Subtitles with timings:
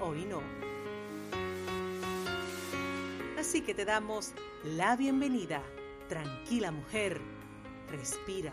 [0.00, 0.42] hoy no.
[3.38, 4.32] Así que te damos
[4.64, 5.62] la bienvenida.
[6.08, 7.20] Tranquila mujer,
[7.90, 8.52] respira.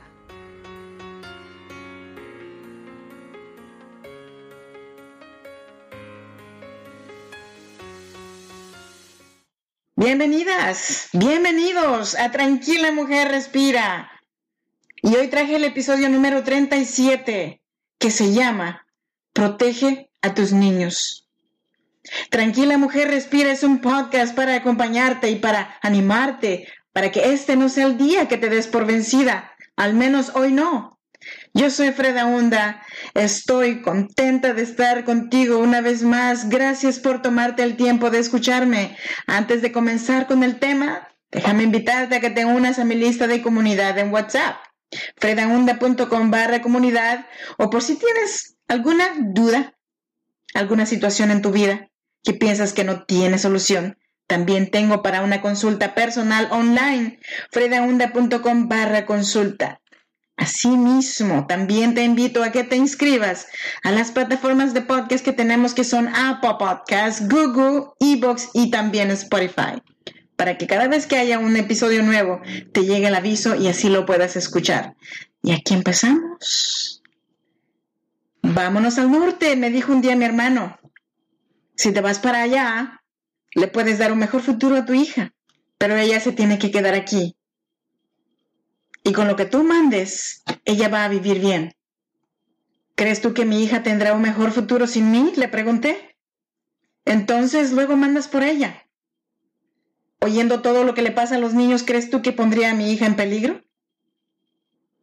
[9.95, 14.11] Bienvenidas, bienvenidos a Tranquila Mujer Respira.
[15.01, 17.61] Y hoy traje el episodio número 37
[17.97, 18.85] que se llama
[19.33, 21.26] Protege a tus niños.
[22.29, 27.69] Tranquila mujer, respira es un podcast para acompañarte y para animarte, para que este no
[27.69, 30.97] sea el día que te des por vencida, al menos hoy no.
[31.53, 36.49] Yo soy Freda Hunda, estoy contenta de estar contigo una vez más.
[36.49, 38.95] Gracias por tomarte el tiempo de escucharme.
[39.25, 43.27] Antes de comenzar con el tema, déjame invitarte a que te unas a mi lista
[43.27, 44.57] de comunidad en WhatsApp,
[45.17, 47.25] fredahunda.com barra comunidad,
[47.57, 49.73] o por si tienes alguna duda,
[50.53, 51.89] alguna situación en tu vida,
[52.23, 59.05] que piensas que no tiene solución, también tengo para una consulta personal online, fredaunda.com barra
[59.05, 59.81] consulta.
[60.35, 63.47] Asimismo, también te invito a que te inscribas
[63.83, 69.09] a las plataformas de podcast que tenemos que son Apple Podcasts, Google, Evox y también
[69.11, 69.81] Spotify,
[70.35, 72.39] para que cada vez que haya un episodio nuevo
[72.71, 74.95] te llegue el aviso y así lo puedas escuchar.
[75.41, 77.01] Y aquí empezamos.
[78.43, 80.77] Vámonos al norte, me dijo un día mi hermano.
[81.77, 83.03] Si te vas para allá,
[83.53, 85.33] le puedes dar un mejor futuro a tu hija,
[85.77, 87.37] pero ella se tiene que quedar aquí.
[89.03, 91.75] Y con lo que tú mandes, ella va a vivir bien.
[92.95, 95.33] ¿Crees tú que mi hija tendrá un mejor futuro sin mí?
[95.35, 96.17] Le pregunté.
[97.05, 98.87] Entonces luego mandas por ella.
[100.19, 102.91] Oyendo todo lo que le pasa a los niños, ¿crees tú que pondría a mi
[102.91, 103.63] hija en peligro?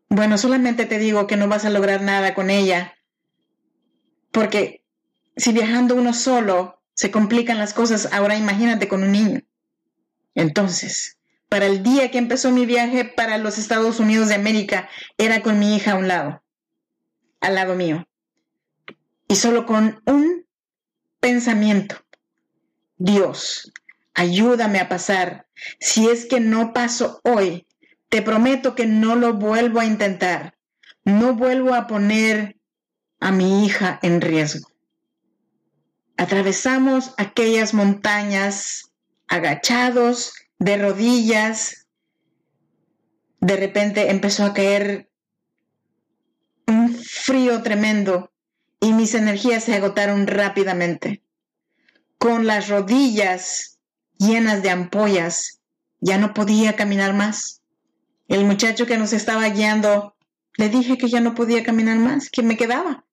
[0.08, 2.94] Bueno, solamente te digo que no vas a lograr nada con ella,
[4.32, 4.83] porque
[5.36, 9.42] si viajando uno solo se complican las cosas, ahora imagínate con un niño.
[10.34, 11.18] Entonces,
[11.48, 15.58] para el día que empezó mi viaje para los Estados Unidos de América, era con
[15.58, 16.42] mi hija a un lado,
[17.40, 18.06] al lado mío.
[19.28, 20.46] Y solo con un
[21.20, 21.96] pensamiento,
[22.96, 23.72] Dios,
[24.14, 25.46] ayúdame a pasar.
[25.80, 27.66] Si es que no paso hoy,
[28.08, 30.56] te prometo que no lo vuelvo a intentar.
[31.04, 32.56] No vuelvo a poner
[33.20, 34.73] a mi hija en riesgo.
[36.16, 38.92] Atravesamos aquellas montañas
[39.28, 41.86] agachados, de rodillas.
[43.40, 45.10] De repente empezó a caer
[46.66, 48.32] un frío tremendo
[48.80, 51.22] y mis energías se agotaron rápidamente.
[52.18, 53.78] Con las rodillas
[54.18, 55.60] llenas de ampollas,
[56.00, 57.62] ya no podía caminar más.
[58.28, 60.16] El muchacho que nos estaba guiando,
[60.56, 63.04] le dije que ya no podía caminar más, que me quedaba.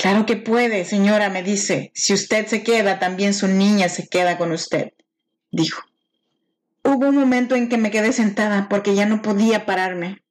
[0.00, 1.92] Claro que puede, señora, me dice.
[1.94, 4.94] Si usted se queda, también su niña se queda con usted,
[5.50, 5.82] dijo.
[6.82, 10.24] Hubo un momento en que me quedé sentada porque ya no podía pararme.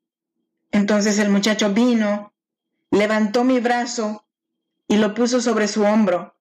[0.72, 2.34] Entonces el muchacho vino,
[2.90, 4.26] levantó mi brazo
[4.88, 6.36] y lo puso sobre su hombro,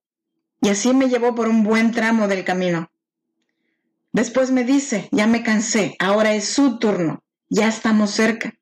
[0.59, 2.89] y así me llevó por un buen tramo del camino.
[4.11, 8.55] Después me dice, ya me cansé, ahora es su turno, ya estamos cerca.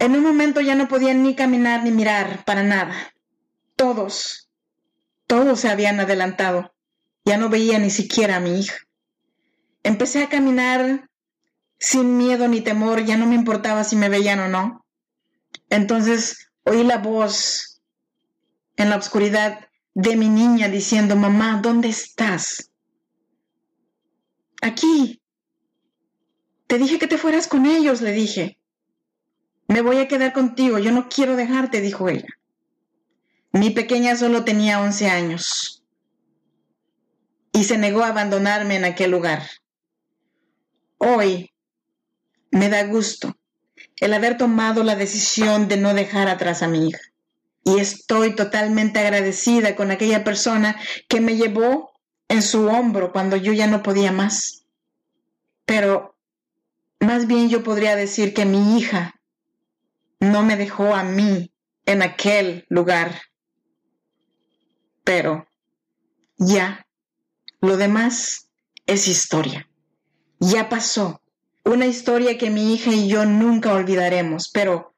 [0.00, 3.12] En un momento ya no podían ni caminar ni mirar para nada.
[3.76, 4.50] Todos,
[5.26, 6.74] todos se habían adelantado.
[7.26, 8.76] Ya no veía ni siquiera a mi hija.
[9.82, 11.10] Empecé a caminar
[11.78, 14.86] sin miedo ni temor, ya no me importaba si me veían o no.
[15.68, 17.82] Entonces oí la voz
[18.76, 22.70] en la oscuridad de mi niña diciendo, mamá, ¿dónde estás?
[24.62, 25.20] Aquí.
[26.66, 28.59] Te dije que te fueras con ellos, le dije.
[29.70, 32.26] Me voy a quedar contigo, yo no quiero dejarte, dijo ella.
[33.52, 35.84] Mi pequeña solo tenía 11 años
[37.52, 39.48] y se negó a abandonarme en aquel lugar.
[40.98, 41.52] Hoy
[42.50, 43.36] me da gusto
[44.00, 47.00] el haber tomado la decisión de no dejar atrás a mi hija.
[47.62, 50.74] Y estoy totalmente agradecida con aquella persona
[51.08, 51.92] que me llevó
[52.26, 54.64] en su hombro cuando yo ya no podía más.
[55.64, 56.16] Pero
[56.98, 59.14] más bien yo podría decir que mi hija
[60.20, 61.52] no me dejó a mí
[61.86, 63.22] en aquel lugar.
[65.02, 65.48] pero
[66.36, 66.86] ya,
[67.60, 68.48] lo demás
[68.86, 69.68] es historia.
[70.38, 71.20] Ya pasó.
[71.64, 74.94] Una historia que mi hija y yo nunca olvidaremos, pero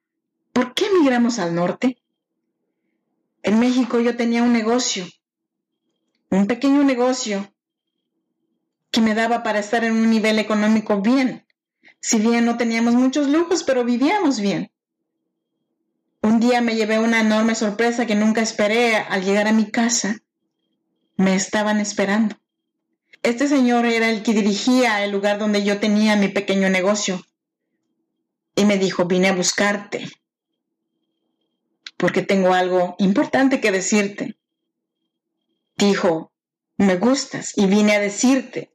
[0.53, 2.03] ¿por qué emigramos al norte?
[3.43, 5.07] En México yo tenía un negocio,
[6.31, 7.53] un pequeño negocio
[8.91, 11.47] que me daba para estar en un nivel económico bien.
[12.01, 14.72] Si bien no teníamos muchos lujos, pero vivíamos bien.
[16.25, 20.19] Un día me llevé una enorme sorpresa que nunca esperé al llegar a mi casa.
[21.17, 22.37] Me estaban esperando.
[23.25, 27.21] Este señor era el que dirigía el lugar donde yo tenía mi pequeño negocio.
[28.55, 30.09] Y me dijo, vine a buscarte,
[31.97, 34.37] porque tengo algo importante que decirte.
[35.77, 36.33] Dijo,
[36.77, 38.73] me gustas y vine a decirte,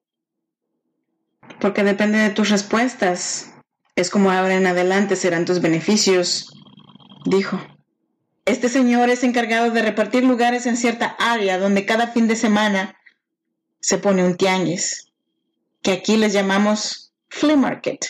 [1.62, 3.54] porque depende de tus respuestas.
[3.96, 6.52] Es como ahora en adelante serán tus beneficios
[7.30, 7.60] dijo.
[8.46, 12.98] Este señor es encargado de repartir lugares en cierta área donde cada fin de semana
[13.80, 15.12] se pone un tianguis,
[15.82, 18.06] que aquí les llamamos flea market.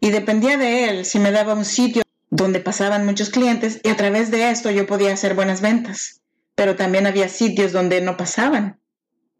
[0.00, 3.96] Y dependía de él si me daba un sitio donde pasaban muchos clientes y a
[3.96, 6.20] través de esto yo podía hacer buenas ventas.
[6.54, 8.80] Pero también había sitios donde no pasaban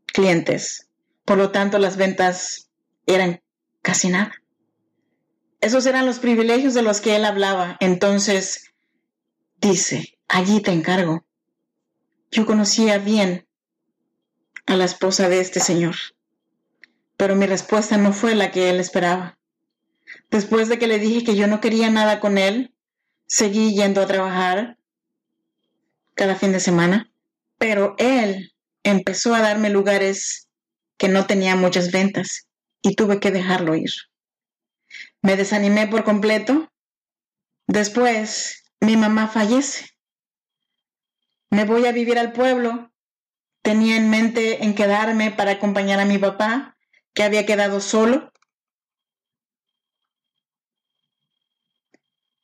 [0.06, 0.88] clientes.
[1.25, 2.69] Por lo tanto, las ventas
[3.06, 3.41] eran
[3.82, 4.32] casi nada.
[5.60, 7.76] Esos eran los privilegios de los que él hablaba.
[7.81, 8.72] Entonces,
[9.60, 11.25] dice, allí te encargo.
[12.31, 13.49] Yo conocía bien
[14.66, 15.96] a la esposa de este señor,
[17.16, 19.38] pero mi respuesta no fue la que él esperaba.
[20.31, 22.75] Después de que le dije que yo no quería nada con él,
[23.26, 24.78] seguí yendo a trabajar
[26.14, 27.10] cada fin de semana,
[27.58, 28.52] pero él
[28.82, 30.49] empezó a darme lugares
[30.99, 32.49] que no tenía muchas ventas
[32.82, 33.90] y tuve que dejarlo ir.
[35.23, 36.69] Me desanimé por completo.
[37.67, 39.91] Después, mi mamá fallece.
[41.50, 42.93] Me voy a vivir al pueblo.
[43.62, 46.76] Tenía en mente en quedarme para acompañar a mi papá,
[47.15, 48.32] que había quedado solo.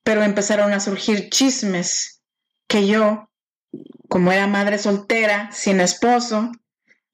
[0.02, 2.22] Pero empezaron a surgir chismes
[2.66, 3.30] que yo,
[4.08, 6.50] como era madre soltera, sin esposo,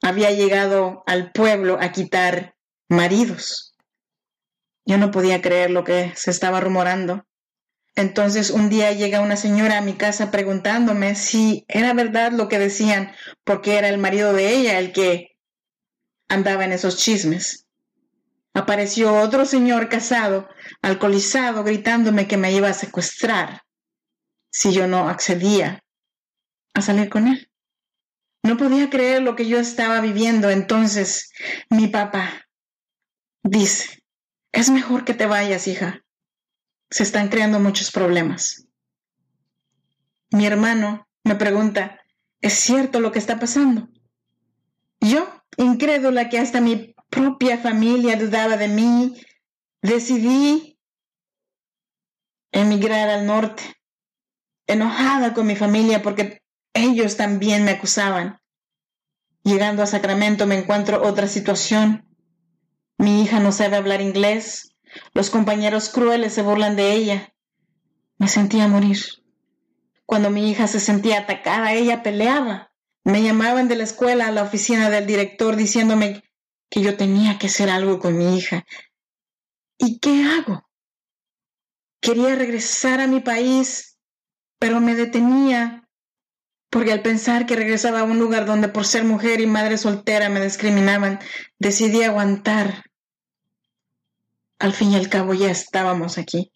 [0.02, 2.56] había llegado al pueblo a quitar
[2.88, 3.74] maridos.
[4.90, 7.24] Yo no podía creer lo que se estaba rumorando.
[7.94, 12.58] Entonces un día llega una señora a mi casa preguntándome si era verdad lo que
[12.58, 13.12] decían,
[13.44, 15.36] porque era el marido de ella el que
[16.28, 17.68] andaba en esos chismes.
[18.52, 20.48] Apareció otro señor casado,
[20.82, 23.62] alcoholizado, gritándome que me iba a secuestrar
[24.50, 25.84] si yo no accedía
[26.74, 27.48] a salir con él.
[28.42, 30.50] No podía creer lo que yo estaba viviendo.
[30.50, 31.30] Entonces
[31.68, 32.44] mi papá
[33.44, 33.99] dice,
[34.52, 36.04] es mejor que te vayas, hija.
[36.90, 38.66] Se están creando muchos problemas.
[40.30, 42.00] Mi hermano me pregunta,
[42.40, 43.88] ¿es cierto lo que está pasando?
[45.00, 45.26] Yo,
[45.56, 49.20] incrédula que hasta mi propia familia dudaba de mí,
[49.82, 50.78] decidí
[52.52, 53.62] emigrar al norte,
[54.66, 56.42] enojada con mi familia porque
[56.74, 58.40] ellos también me acusaban.
[59.42, 62.09] Llegando a Sacramento me encuentro otra situación
[63.00, 64.76] mi hija no sabe hablar inglés.
[65.14, 67.32] Los compañeros crueles se burlan de ella.
[68.18, 68.98] Me sentía morir.
[70.04, 72.74] Cuando mi hija se sentía atacada, ella peleaba.
[73.02, 76.22] Me llamaban de la escuela a la oficina del director diciéndome
[76.68, 78.66] que yo tenía que hacer algo con mi hija.
[79.78, 80.68] ¿Y qué hago?
[82.02, 83.98] Quería regresar a mi país,
[84.58, 85.88] pero me detenía
[86.68, 90.28] porque al pensar que regresaba a un lugar donde por ser mujer y madre soltera
[90.28, 91.18] me discriminaban,
[91.58, 92.89] decidí aguantar
[94.60, 96.52] al fin y al cabo ya estábamos aquí.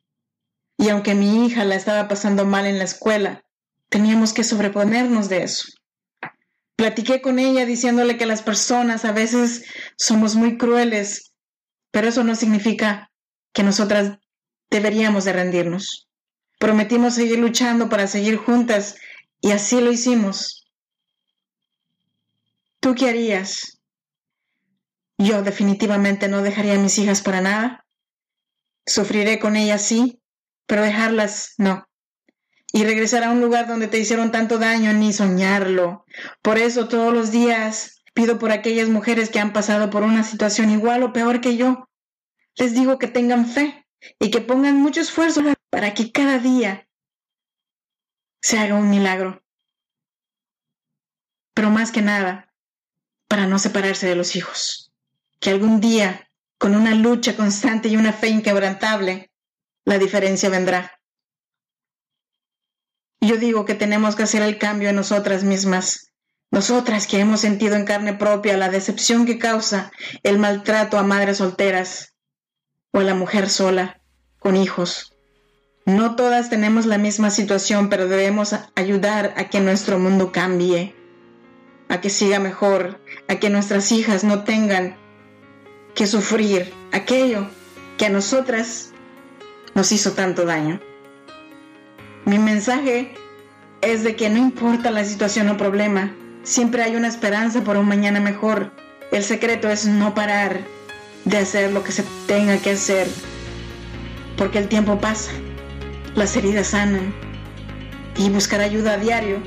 [0.76, 3.44] Y aunque mi hija la estaba pasando mal en la escuela,
[3.88, 5.64] teníamos que sobreponernos de eso.
[6.76, 9.64] Platiqué con ella diciéndole que las personas a veces
[9.96, 11.32] somos muy crueles,
[11.90, 13.10] pero eso no significa
[13.52, 14.18] que nosotras
[14.70, 16.08] deberíamos de rendirnos.
[16.58, 18.96] Prometimos seguir luchando para seguir juntas
[19.40, 20.66] y así lo hicimos.
[22.80, 23.78] ¿Tú qué harías?
[25.16, 27.83] Yo definitivamente no dejaría a mis hijas para nada.
[28.86, 30.20] Sufriré con ellas, sí,
[30.66, 31.88] pero dejarlas, no.
[32.72, 36.04] Y regresar a un lugar donde te hicieron tanto daño, ni soñarlo.
[36.42, 40.70] Por eso todos los días pido por aquellas mujeres que han pasado por una situación
[40.70, 41.88] igual o peor que yo.
[42.56, 43.86] Les digo que tengan fe
[44.18, 46.88] y que pongan mucho esfuerzo para que cada día
[48.40, 49.42] se haga un milagro.
[51.54, 52.52] Pero más que nada,
[53.28, 54.92] para no separarse de los hijos.
[55.40, 59.30] Que algún día con una lucha constante y una fe inquebrantable,
[59.84, 61.00] la diferencia vendrá.
[63.20, 66.12] Yo digo que tenemos que hacer el cambio en nosotras mismas,
[66.50, 69.90] Nosotras que hemos sentido en carne propia la decepción que causa
[70.22, 72.14] el maltrato a madres solteras
[72.92, 74.00] o a la mujer sola,
[74.38, 75.16] con hijos.
[75.84, 80.94] No todas tenemos la misma situación, pero debemos ayudar a que nuestro mundo cambie,
[81.88, 84.96] a que siga mejor, a que nuestras hijas no tengan
[85.94, 87.46] que sufrir aquello
[87.98, 88.92] que a nosotras
[89.74, 90.80] nos hizo tanto daño.
[92.24, 93.14] Mi mensaje
[93.80, 97.88] es de que no importa la situación o problema, Siempre hay una esperanza por un
[97.88, 98.70] mañana mejor.
[99.10, 100.60] El secreto es no parar
[101.24, 103.08] de hacer lo que se tenga que hacer,
[104.36, 105.32] porque el tiempo pasa,
[106.14, 107.14] las heridas sanan
[108.18, 109.38] y buscar ayuda a diario.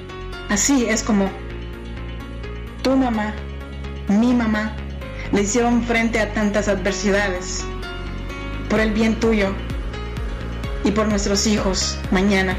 [0.50, 1.30] Así es como
[2.82, 3.36] tu mamá,
[4.08, 4.76] mi mamá,
[5.32, 7.66] le hicieron frente a tantas adversidades
[8.70, 9.54] por el bien tuyo
[10.84, 12.56] y por nuestros hijos mañana.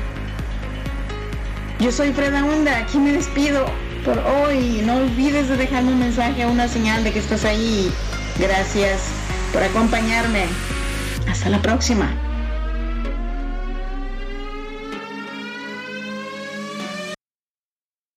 [1.81, 3.67] Yo soy Freda Hunda, aquí me despido
[4.05, 4.83] por hoy.
[4.85, 7.91] No olvides de dejarme un mensaje una señal de que estás ahí.
[8.39, 9.01] Gracias
[9.53, 10.47] por acompañarme.
[11.29, 12.28] Hasta la próxima.